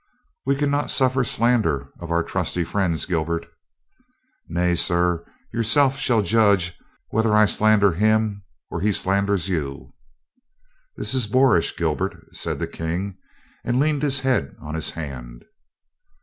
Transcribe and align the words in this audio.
"We 0.47 0.55
can 0.55 0.71
not 0.71 0.89
suffer 0.89 1.23
slander 1.23 1.91
of 1.99 2.09
our 2.09 2.23
trusty 2.23 2.63
friends, 2.63 3.05
Gilbert." 3.05 3.43
THE 4.47 4.55
KING 4.55 4.65
LOOKS 4.69 4.87
355 4.87 5.23
"Nay, 5.27 5.53
sir, 5.53 5.53
yourself 5.55 5.99
shall 5.99 6.23
judge 6.23 6.75
whether 7.09 7.35
I 7.35 7.45
slander 7.45 7.91
him 7.91 8.41
or 8.71 8.81
he 8.81 8.93
slanders 8.93 9.47
you." 9.47 9.93
"This 10.97 11.13
is 11.13 11.27
boorish, 11.27 11.77
Gilbert," 11.77 12.17
said 12.35 12.57
the 12.57 12.65
King, 12.65 13.19
and 13.63 13.79
leaned 13.79 14.01
his 14.01 14.21
head 14.21 14.55
on 14.59 14.73
his 14.73 14.89
hand. 14.89 15.45